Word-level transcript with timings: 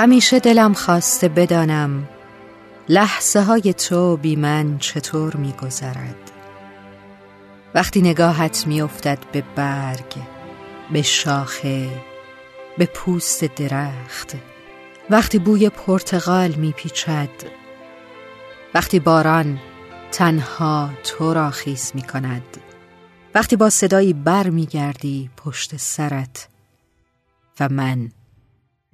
همیشه 0.00 0.40
دلم 0.40 0.74
خواسته 0.74 1.28
بدانم 1.28 2.08
لحظه 2.88 3.40
های 3.40 3.74
تو 3.74 4.16
بی 4.16 4.36
من 4.36 4.78
چطور 4.78 5.36
می 5.36 5.52
گذرد 5.52 6.30
وقتی 7.74 8.00
نگاهت 8.00 8.66
می 8.66 8.82
افتد 8.82 9.18
به 9.32 9.44
برگ 9.56 10.14
به 10.92 11.02
شاخه 11.02 11.88
به 12.78 12.86
پوست 12.86 13.44
درخت 13.44 14.36
وقتی 15.10 15.38
بوی 15.38 15.68
پرتغال 15.68 16.50
می 16.50 16.72
پیچد 16.72 17.30
وقتی 18.74 19.00
باران 19.00 19.58
تنها 20.12 20.90
تو 21.04 21.34
را 21.34 21.50
خیز 21.50 21.92
می 21.94 22.02
کند 22.02 22.56
وقتی 23.34 23.56
با 23.56 23.70
صدایی 23.70 24.12
بر 24.12 24.50
می 24.50 24.66
گردی 24.66 25.30
پشت 25.36 25.76
سرت 25.76 26.48
و 27.60 27.68
من 27.68 28.12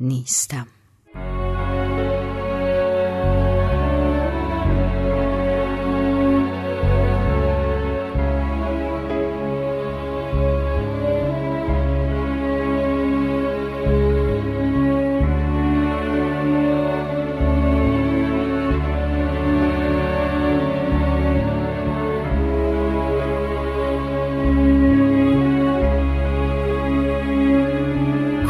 نیستم. 0.00 0.66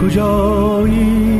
کجایی؟ 0.03 1.37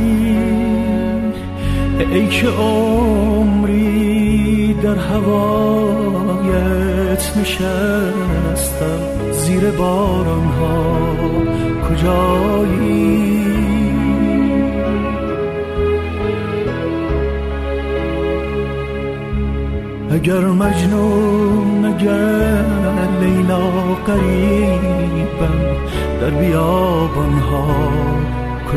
ای 1.99 2.27
که 2.27 2.47
عمری 2.47 3.97
در 4.73 4.95
هوایت 4.95 6.57
نشستم 7.37 8.99
زیر 9.31 9.71
باران 9.71 10.43
ها 10.43 10.97
کجایی؟ 11.89 13.37
اگر 20.11 20.45
مجنون 20.45 21.85
اگر 21.85 22.65
لیلا 23.21 23.69
قریبم 24.05 25.59
در 26.21 26.29
بیابان 26.29 27.33
ها 27.33 28.16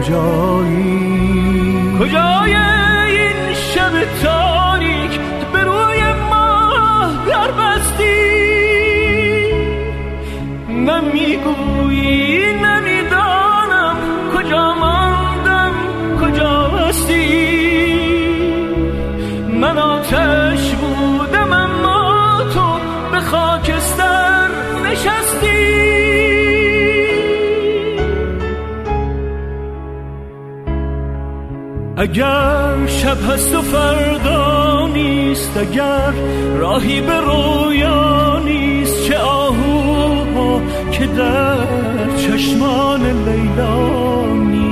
کجایی؟ 0.01 1.99
کجای 2.01 2.55
این 2.55 3.55
شب 3.55 3.93
تاریک 4.23 5.21
به 5.53 5.61
روی 5.61 6.03
ما 6.31 6.71
در 7.29 7.51
بستی؟ 7.51 8.21
نمی‌گویی 10.69 12.53
نمی‌دانم 12.53 13.97
کجا 14.37 14.75
ماندم 14.75 15.73
کجا 16.21 16.69
هستی؟ 16.69 17.51
من 19.61 19.79
آتش 19.79 20.20
اگر 32.01 32.87
شب 32.87 33.31
هست 33.31 33.55
و 33.55 33.63
فردا 33.63 34.87
نیست 34.87 35.57
اگر 35.57 36.13
راهی 36.59 37.01
به 37.01 37.21
رویا 37.21 38.39
نیست 38.39 39.05
چه 39.05 39.19
آهو 39.19 40.61
که 40.93 41.07
در 41.07 41.57
چشمان 42.17 43.01
لیلا 43.29 44.27
نیست. 44.35 44.71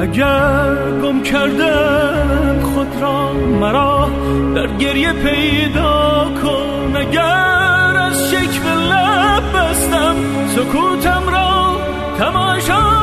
اگر 0.00 1.00
گم 1.02 1.22
کردن 1.22 2.60
خود 2.62 3.02
را 3.02 3.32
مرا 3.32 4.10
در 4.54 4.66
گریه 4.66 5.12
پیدا 5.12 6.30
کن 6.42 6.96
اگر 6.96 7.96
از 7.96 8.30
شکل 8.30 8.66
لب 8.68 9.42
بستم 9.54 10.14
سکوتم 10.56 11.13
تماشا 12.18 12.94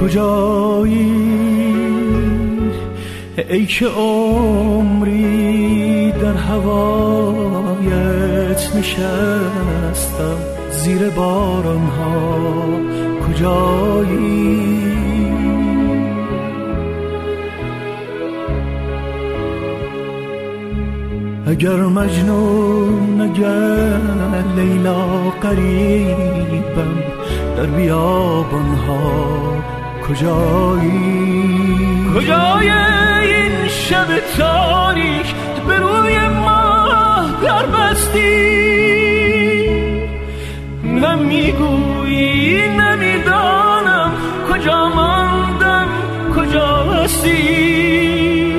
کجایی؟ 0.00 1.30
ای 3.50 3.66
که 3.66 3.86
عمری 3.86 5.30
در 6.12 6.34
هوایت 6.34 7.80
نشستم 8.76 10.36
زیر 10.70 11.08
باران 11.10 11.86
ها 11.86 13.09
کجایی؟ 13.30 14.90
اگر 21.46 21.76
مجنون 21.76 23.20
اگر 23.20 24.44
لیلا 24.56 25.06
قریبم 25.42 26.94
در 27.56 27.66
بیابان 27.66 28.74
ها 28.74 29.54
کجایی؟ 30.08 31.70
کجای 32.16 32.70
این 32.70 33.68
شب 33.68 34.06
تاریک 34.38 35.34
به 35.68 35.76
روی 35.76 36.18
ما 36.28 36.86
در 37.42 37.66
بستی؟ 37.66 38.60
نمی‌دانم 40.84 41.79
کجا 44.60 44.88
ماندم؟ 44.88 45.88
کجا 46.36 46.76
هستی 46.76 48.52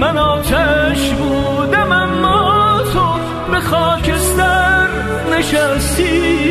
من 0.00 0.18
آتش 0.18 1.10
بودم 1.10 1.92
اما 1.92 2.80
تو 2.92 3.00
به 3.52 3.60
خاکستر 3.60 4.88
نشستی. 5.38 6.44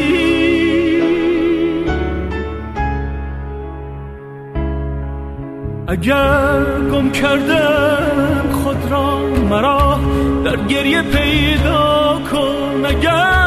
اگر 5.88 6.63
گم 6.91 7.11
کردم 7.11 8.51
خود 8.63 8.91
را 8.91 9.19
مرا 9.49 9.99
در 10.45 10.55
گریه 10.55 11.01
پیدا 11.01 12.19
کن. 12.31 12.85
اگر 12.85 13.42